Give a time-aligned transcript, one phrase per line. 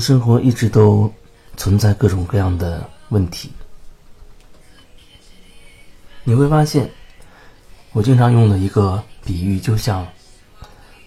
[0.00, 1.12] 生活一直都
[1.56, 3.52] 存在各种各样的问题。
[6.24, 6.90] 你会发现，
[7.92, 10.06] 我经常用的一个比喻，就像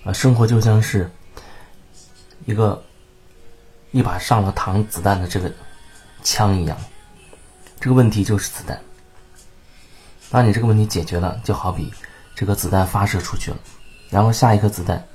[0.03, 1.11] 啊，生活就像是
[2.45, 2.81] 一个
[3.91, 5.51] 一把上了膛子弹的这个
[6.23, 6.77] 枪一样。
[7.79, 8.79] 这个问题就是子弹。
[10.29, 11.91] 当你这个问题解决了，就好比
[12.35, 13.57] 这个子弹发射出去了，
[14.09, 15.05] 然后下一颗子弹，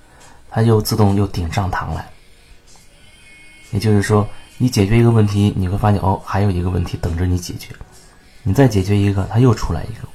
[0.51, 2.10] 它又自动又顶上膛来。
[3.74, 7.74] 也就是说，你解决一个问题，你会发现哦，还有一个问题等着你解决。
[8.45, 10.09] 你再解决一个，它又出来一个。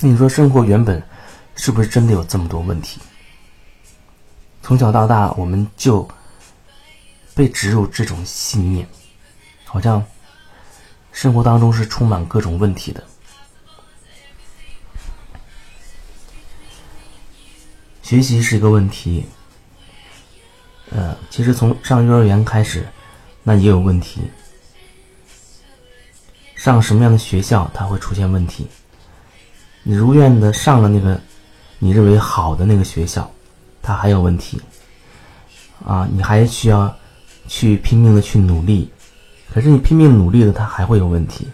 [0.00, 1.00] 那你说，生活原本
[1.54, 3.00] 是不是真的有这么多问题？
[4.60, 6.08] 从小到大，我们就
[7.36, 8.88] 被植入这种信念，
[9.64, 10.04] 好像
[11.12, 13.04] 生活当中是充满各种问题的。
[18.08, 19.22] 学习是一个问题，
[20.92, 22.88] 呃，其实从上幼儿园开始，
[23.42, 24.22] 那也有问题。
[26.56, 28.66] 上什么样的学校，它会出现问题。
[29.82, 31.20] 你如愿的上了那个
[31.78, 33.30] 你认为好的那个学校，
[33.82, 34.58] 它还有问题。
[35.84, 36.96] 啊，你还需要
[37.46, 38.90] 去拼命的去努力，
[39.52, 41.46] 可是你拼命努力了，它还会有问题。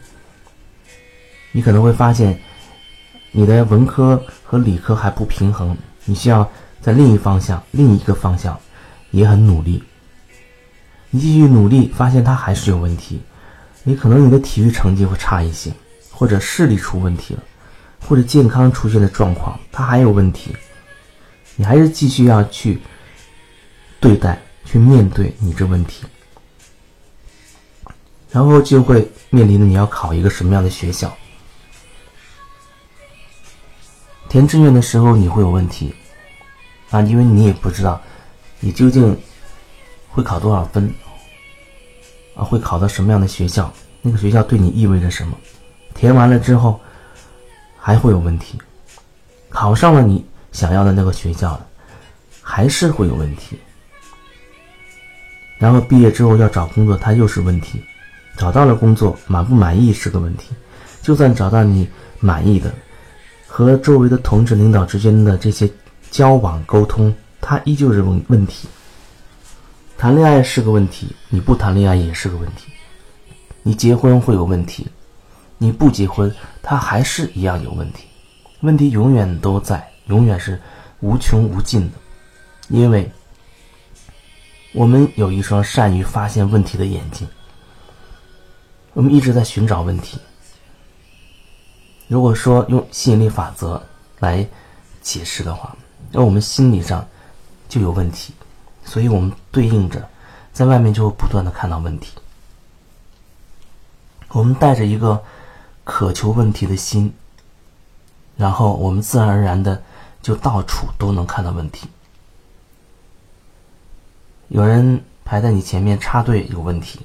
[1.50, 2.40] 你可能会发现，
[3.32, 5.76] 你的文科和理科还不平衡。
[6.04, 8.58] 你需要在另一方向、另一个方向
[9.10, 9.82] 也很努力。
[11.10, 13.20] 你继续努力，发现它还是有问题。
[13.82, 15.72] 你可能你的体育成绩会差一些，
[16.10, 17.42] 或者视力出问题了，
[18.06, 20.54] 或者健康出现的状况，它还有问题。
[21.56, 22.80] 你还是继续要去
[24.00, 26.04] 对待、去面对你这问题，
[28.30, 31.16] 然后就会面临着你要考一个什么样的学校。
[34.34, 35.94] 填志愿的时候你会有问题，
[36.90, 38.02] 啊，因为你也不知道
[38.58, 39.16] 你究竟
[40.08, 40.92] 会考多少分，
[42.34, 45.38] 啊，会考到什么样的学校，那个学校对你意味着什么？
[45.94, 46.80] 填完了之后
[47.78, 48.58] 还会有问题，
[49.50, 51.56] 考上了你想要的那个学校，
[52.42, 53.56] 还是会有问题。
[55.58, 57.80] 然后毕业之后要找工作，它又是问题，
[58.36, 60.48] 找到了工作满不满意是个问题，
[61.02, 62.74] 就算找到你满意的。
[63.56, 65.70] 和周围的同志领导之间的这些
[66.10, 68.66] 交往沟通，它依旧是问问题。
[69.96, 72.72] 谈恋爱是个问题，你不谈恋爱也是个问题。
[73.62, 74.88] 你结婚会有问题，
[75.56, 78.06] 你不结婚，它还是一样有问题。
[78.62, 80.60] 问题永远都在，永远是
[80.98, 81.96] 无穷无尽的，
[82.66, 83.08] 因为
[84.72, 87.24] 我们有一双善于发现问题的眼睛，
[88.94, 90.18] 我们一直在寻找问题。
[92.14, 93.82] 如果说用吸引力法则
[94.20, 94.46] 来
[95.02, 95.76] 解释的话，
[96.12, 97.04] 那我们心理上
[97.68, 98.32] 就有问题，
[98.84, 100.08] 所以我们对应着
[100.52, 102.12] 在外面就会不断的看到问题。
[104.28, 105.20] 我们带着一个
[105.82, 107.12] 渴求问题的心，
[108.36, 109.82] 然后我们自然而然的
[110.22, 111.88] 就到处都能看到问题。
[114.46, 117.00] 有人排在你前面插队有问题。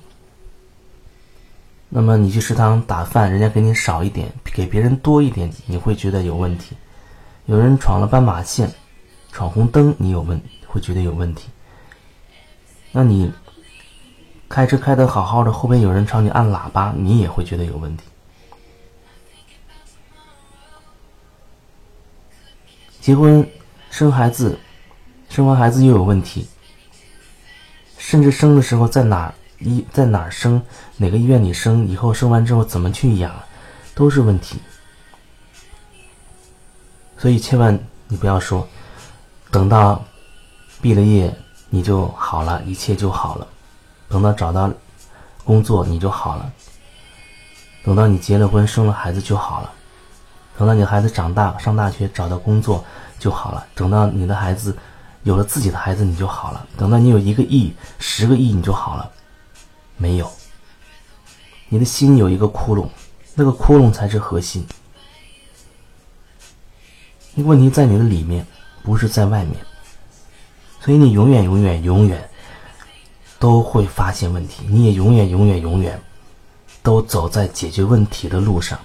[1.91, 6.77] 那么你去食堂打饭，人家给你少一点，给别人多一点，你会觉得有问题。
[7.47, 8.72] 有人闯了斑马线，
[9.31, 11.50] 闯红灯，你有问会觉得有问题。
[12.91, 13.31] 那你
[14.47, 18.03] 开车开的好好的，后边有人朝你按喇叭，你也会觉得有问题。
[23.01, 23.50] 结婚
[23.89, 24.59] 生孩子，
[25.27, 26.47] 生完孩子又有问题，
[27.97, 29.33] 甚至生的时候在哪？
[29.59, 30.61] 医在哪儿生？
[30.97, 31.87] 哪个医院里生？
[31.87, 33.33] 以后生完之后怎么去养？
[33.93, 34.57] 都是问题。
[37.17, 37.77] 所以千万
[38.07, 38.65] 你不要说，
[39.51, 40.01] 等到
[40.81, 41.35] 毕了业
[41.69, 43.45] 你就好了，一切就好了；
[44.07, 44.71] 等到找到
[45.44, 46.50] 工作你就好了；
[47.83, 49.69] 等到你结了婚生了孩子就好了；
[50.57, 52.85] 等到你孩子长大上大学找到工作
[53.19, 54.77] 就好了；等到你的孩子
[55.23, 59.12] 有了自己的孩子你就好了；等到你有一个亿、十个亿你就好了。
[60.01, 60.31] 没有，
[61.68, 62.88] 你的心有一个窟窿，
[63.36, 64.66] 那个窟窿才是核心。
[67.36, 68.48] 问题在你的里面，
[68.81, 69.56] 不是在外面，
[70.80, 72.30] 所以你永远、永远、永远
[73.40, 76.01] 都会发现问题，你也永远、永远、永远
[76.81, 78.80] 都走在解决问题的路上，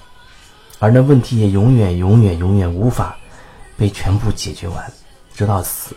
[0.80, 3.16] 而那问题也永远、永远、永远无法
[3.76, 4.92] 被全部解决完，
[5.34, 5.96] 直到死。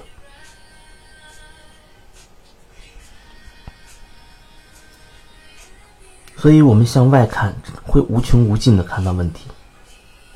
[6.47, 7.53] 所以我们向外看，
[7.83, 9.47] 会无穷无尽的看到问题，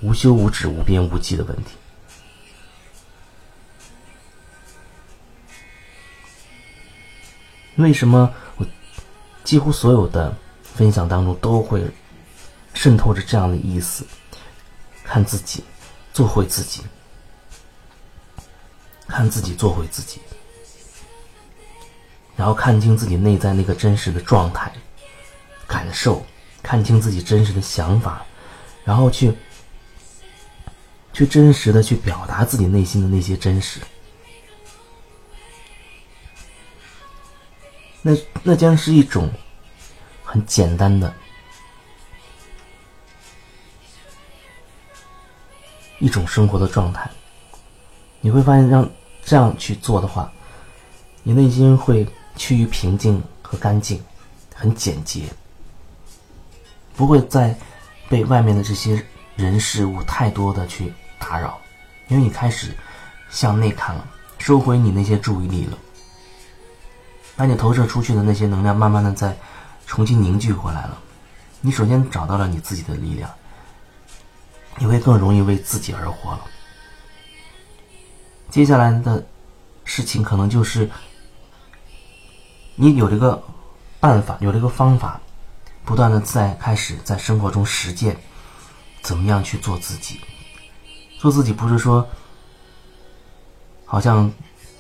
[0.02, 1.72] 无休无止、无边无际的问题。
[7.78, 8.68] 为什么我
[9.46, 11.90] 几乎所有的分享当中都会
[12.74, 14.06] 渗透着这样的意思？
[15.06, 15.64] 看自己，
[16.12, 16.82] 做回自己，
[19.08, 20.20] 看自己，做回自己，
[22.36, 24.70] 然后看清自己内在那个真实的状态、
[25.72, 26.22] 感受，
[26.62, 28.26] 看清自己真实的想法，
[28.84, 29.34] 然后去
[31.14, 33.80] 去真实的去表达自己内心的那些真实。
[38.02, 38.12] 那
[38.44, 39.32] 那将是一种
[40.26, 41.14] 很简单的，
[46.00, 47.10] 一种生活的状态。
[48.20, 48.92] 你会发现，让
[49.24, 50.30] 这样去做的话，
[51.24, 54.04] 你内心会趋于平静和干净，
[54.54, 55.24] 很简洁，
[56.96, 57.56] 不会再
[58.10, 59.04] 被外面的这些
[59.36, 61.60] 人事物太多的去打扰，
[62.08, 62.76] 因为你开始
[63.30, 64.06] 向内看了，
[64.38, 65.78] 收回你那些注意力了。
[67.36, 69.36] 把你投射出去的那些能量，慢慢的再
[69.88, 70.98] 重新凝聚回来了。
[71.62, 73.30] 你首先找到了你自己的力量，
[74.78, 76.42] 你会更容易为自己而活了。
[78.50, 79.26] 接下来的
[79.86, 80.90] 事情可能就是，
[82.76, 83.42] 你有这个
[84.00, 85.20] 办法，有这个方法，
[85.84, 88.18] 不断的在开始在生活中实践，
[89.02, 90.20] 怎么样去做自己。
[91.20, 92.08] 做自己不是说，
[93.86, 94.32] 好像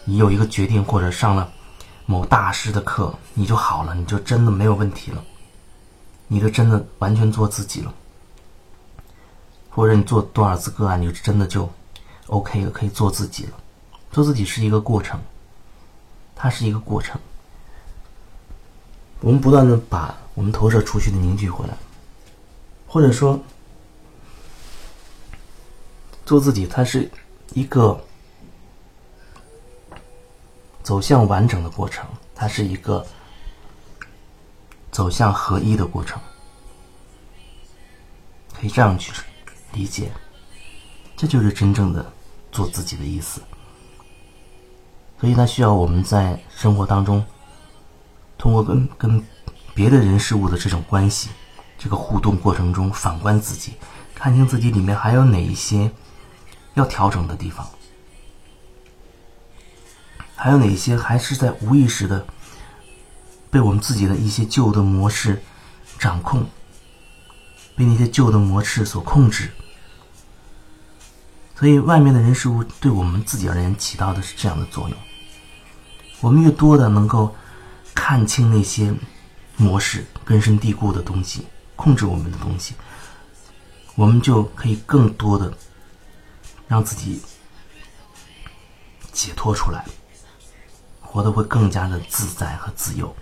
[0.06, 1.52] 你有一个决定或者上了。
[2.08, 5.24] 某大师的课，你就好了，你就真的没有问题了，
[6.28, 7.94] 你就真的完全做自己了，
[9.70, 11.72] 或者你做多少次个案，你就真的就
[12.26, 13.52] OK 了，可以做自己了。
[14.12, 15.22] 做自己是一个过程，
[16.36, 17.18] 它是一个过程。
[19.22, 21.78] 我们不断的把我们投射出去的凝聚回来，
[22.88, 23.40] 或者说
[26.26, 27.08] 做自己，它是
[27.54, 28.04] 一个。
[30.82, 32.04] 走向完整的过程，
[32.34, 33.06] 它是一个
[34.92, 36.20] 走向合一的过程，
[38.60, 39.14] 可以这样去
[39.74, 40.12] 理解，
[41.16, 42.12] 这就是真正的
[42.52, 43.42] 做自己的意思。
[45.20, 47.24] 所以，它需要我们在生活当中，
[48.40, 49.24] 通过跟跟
[49.74, 51.30] 别的人事物的这种关系，
[51.78, 53.74] 这个互动过程中，反观自己，
[54.14, 55.92] 看清自己里面还有哪一些
[56.74, 57.68] 要调整的地方。
[60.36, 62.26] 还有哪些还是在无意识的
[63.50, 65.42] 被我们自己的一些旧的模式
[66.00, 66.44] 掌控，
[67.76, 69.52] 被那些旧的模式所控制？
[71.56, 74.98] 所以，外面的人事物对我们自己而言起到的是这样的作用。
[76.20, 77.36] 我们越多的能够
[77.94, 78.92] 看清那些
[79.62, 82.74] 模式根深蒂固的东西，控制我们的东西，
[83.96, 85.54] 我们就可以更多的
[86.68, 87.22] 让自己
[89.14, 89.86] 解脱出来。
[91.00, 93.14] 活得会更加的自在和自由。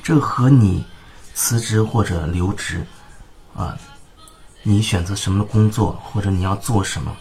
[0.00, 0.86] 这和你
[1.34, 2.86] 辞职或者留职，
[3.52, 3.76] 啊，
[4.62, 7.16] 你选择什么工作或者你要做什么，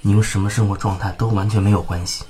[0.00, 2.24] 你用什么生活状态都完全没有关系，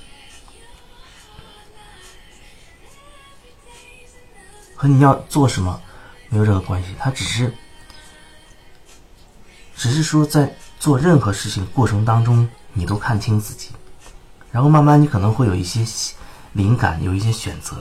[4.83, 5.79] 和你要做什么
[6.27, 6.89] 没有任何关系。
[6.99, 7.53] 它只是，
[9.77, 13.69] 只是说在做任何事情过程当中，你都看清自己。
[14.51, 15.85] 然后慢慢，你可能会有一些
[16.51, 17.77] 灵感，有一些选择，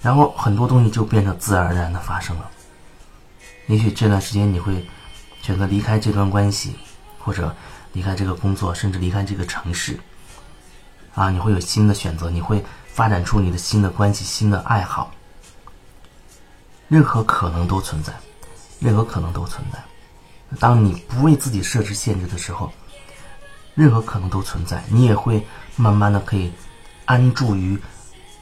[0.00, 2.48] 然后很多东西就变成自然而然的发生了。
[3.66, 4.86] 也许这段时间你会
[5.42, 6.76] 选择离开这段关系，
[7.18, 7.52] 或者
[7.92, 9.98] 离开这个工作，甚至离开这个城市。
[11.16, 15.10] 啊，你会有新的选择，你会发展出你的新的关系、新的爱好。
[16.88, 18.12] 任何可能都存在，
[18.80, 19.82] 任何可能都存在。
[20.58, 22.72] 当你不为自己设置限制的时候。
[23.76, 26.50] 任何可能都存在，你也会慢慢的可以
[27.04, 27.78] 安住于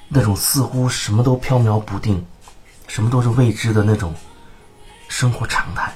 [0.06, 2.24] 那种似乎什么都飘渺不定、
[2.86, 4.14] 什么都是未知的那种
[5.08, 5.92] 生活常态。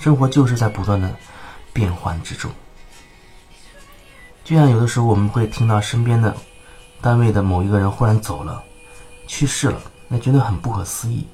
[0.00, 1.14] 生活就是在不断的
[1.72, 2.50] 变换之中，
[4.42, 6.36] 就像有的时候我们会听到身边的
[7.04, 8.64] 单位的某一个人忽然走了、
[9.26, 11.28] 去世了，那觉得很不可思议。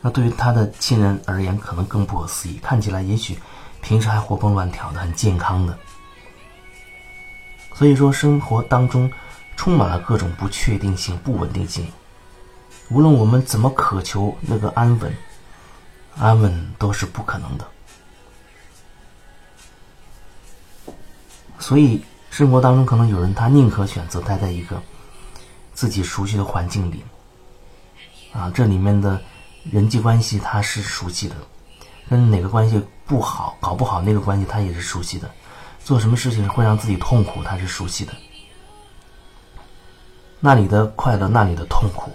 [0.00, 2.56] 那对于他的亲人而言，可能更不可思议。
[2.62, 3.38] 看起来也许
[3.82, 5.78] 平时还活蹦乱跳的，很健康的。
[7.74, 9.12] 所以说，生活当中
[9.56, 11.86] 充满了各种不确定性、不稳定性。
[12.88, 15.14] 无论我们怎么渴求那个安稳，
[16.16, 17.66] 安稳都是不可能的。
[21.58, 22.02] 所以，
[22.36, 24.78] 生活当中可能有人他宁可选择待在一个
[25.72, 27.02] 自己熟悉的环境里，
[28.30, 29.18] 啊，这里面的。
[29.72, 31.34] 人际关系他是熟悉的，
[32.10, 35.28] 跟哪个关系不好、搞不好那个关系他也是熟悉的，
[35.82, 38.12] 做什么事情会让自己痛苦，他是熟悉的。
[40.38, 42.12] 那里的快乐，那里的痛苦，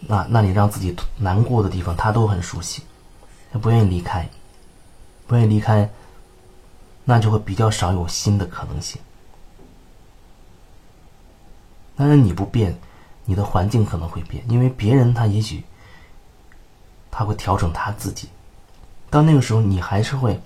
[0.00, 2.82] 那那里让自己难过的地方，他都很熟悉，
[3.52, 4.28] 他不愿意离开，
[5.28, 5.88] 不愿意离开，
[7.08, 9.00] 那就会比较少有新的可能性。
[11.96, 12.78] 但是你不变，
[13.24, 15.64] 你的环境可能会变，因为别人他也许
[17.10, 18.28] 他会调整他自己，
[19.08, 20.38] 到那个时候你还是会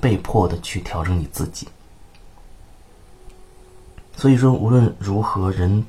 [0.00, 1.68] 被迫的去调整你自己。
[4.16, 5.84] 所以说，无论如何，人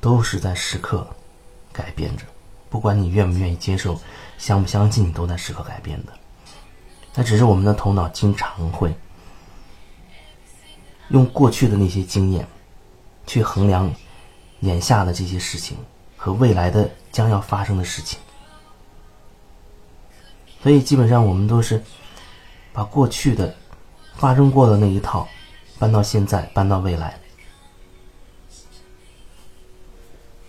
[0.00, 1.06] 都是在时刻
[1.72, 2.24] 改变着，
[2.68, 4.00] 不管你愿不愿意接受，
[4.36, 6.12] 相不相信，你都在时刻改变的。
[7.14, 8.92] 那只是我们的头脑经常会
[11.10, 12.46] 用过去的那些经验
[13.26, 13.92] 去衡量
[14.60, 15.76] 眼下的这些事情
[16.16, 18.18] 和未来的将要发生的事情，
[20.62, 21.82] 所以基本上我们都是
[22.72, 23.54] 把过去的
[24.16, 25.28] 发生过的那一套
[25.78, 27.18] 搬到现在，搬到未来。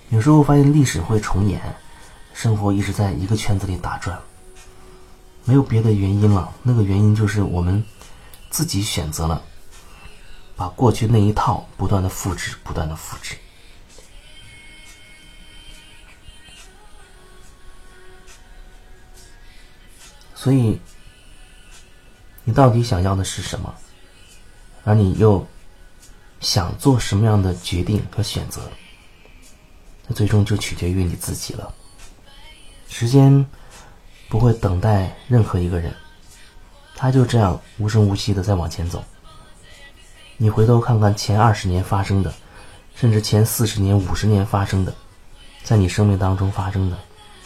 [0.09, 1.61] 有时候发现历史会重演，
[2.33, 4.19] 生活一直在一个圈子里打转，
[5.45, 6.51] 没有别的原因了。
[6.63, 7.83] 那个原因就是我们
[8.49, 9.41] 自己选择了
[10.59, 13.37] 把过去那一套不断的复制，不断的复制。
[20.35, 20.77] 所以，
[22.43, 23.73] 你到底想要的是什么？
[24.83, 25.47] 而你又
[26.41, 28.69] 想做什么样的决定和选择？
[30.07, 31.73] 那最终就取决于你自己了。
[32.89, 33.45] 时间
[34.27, 35.95] 不会等待任何一个人，
[36.97, 39.01] 他就这样无声无息的在往前走。
[40.41, 42.33] 你回头看看前二十年发生的，
[42.95, 44.95] 甚至前四十年、五十年发生的，
[45.63, 46.97] 在你生命当中发生的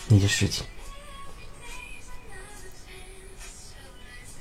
[0.07, 0.63] 那些事情，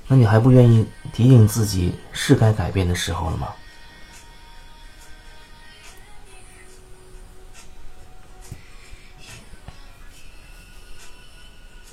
[0.06, 3.54] 那你还不愿意提醒自己是该改变的时候了吗？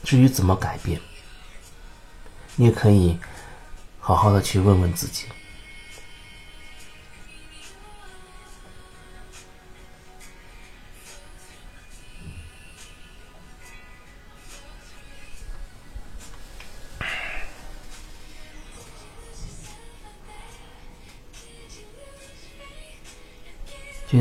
[0.03, 0.99] 至于怎么改变，
[2.57, 3.17] 你也可以
[3.97, 5.23] 好好的去问问自己。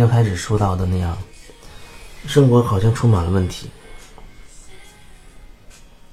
[0.09, 1.19] 就像开始说到的那样，
[2.27, 3.69] 生活好像充满了问题。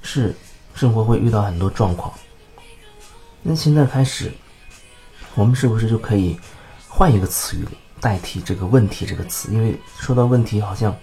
[0.02, 0.36] 是，
[0.74, 2.14] 生活会遇到很多状况。
[3.42, 4.34] 那现在开始，
[5.36, 6.38] 我们是不是就可以
[6.90, 7.66] 换一个词语
[8.02, 9.50] 代替这个问题这个词？
[9.54, 10.94] 因为说到问题，好像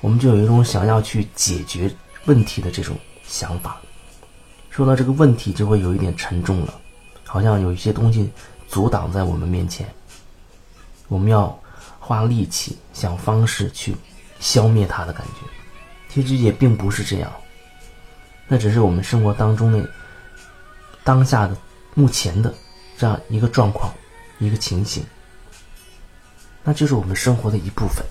[0.00, 1.88] 我们就有一种想要去解决
[2.24, 2.98] 问题的这种
[3.28, 3.80] 想法。
[4.70, 6.74] 说到这个问题，就会有一点沉重了，
[7.24, 8.28] 好像有一些东西
[8.66, 9.88] 阻挡在我们面前，
[11.06, 11.56] 我们要
[12.08, 13.94] 花力气想方式去
[14.40, 15.46] 消灭它的感觉。
[16.08, 17.30] 其实也并不是这样。
[18.46, 19.86] 那只是我们生活当中的
[21.04, 21.54] 当下的、
[21.92, 22.54] 目前的
[22.96, 23.92] 这样一个状况、
[24.38, 25.04] 一个情形，
[26.64, 28.02] 那就是我们生活的一部分。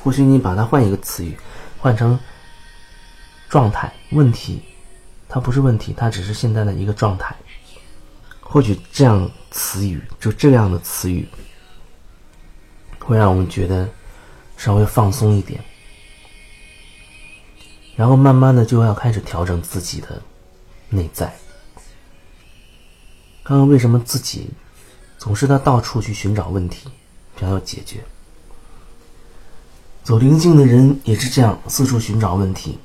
[0.00, 1.36] 或许你把它换一个词语，
[1.80, 2.16] 换成
[3.48, 4.62] 状态、问题，
[5.28, 7.34] 它不是问题，它只是现在的一个状态。
[8.40, 11.28] 或许这样词语，就这样的词语，
[13.12, 13.86] 会让我们觉得
[14.56, 15.62] 稍微放松一点。
[17.94, 20.22] 然后慢慢的就要开始调整自己的
[20.88, 21.26] 内在，
[23.44, 24.48] 看看为什么自己
[25.18, 26.88] 总是在到处去寻找问题，
[27.38, 28.02] 想要解决。
[30.02, 32.78] 走灵性的人也是这样，四处寻找问题。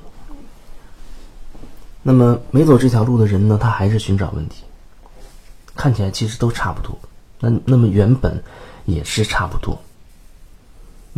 [2.02, 4.62] 那么没走这条路的人呢，他还是寻找问题。
[5.74, 6.98] 看起来其实都差不多，
[7.40, 8.42] 那那么原本
[8.84, 9.80] 也是差不多，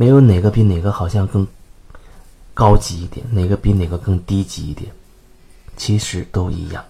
[0.01, 1.47] 没有哪个比哪个好像更。
[2.53, 4.91] 高级一点，哪个比哪个更低级一点？
[5.77, 6.85] 其实都一样。